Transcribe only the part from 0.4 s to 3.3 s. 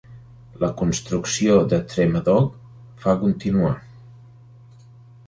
La construcció de Tremadog va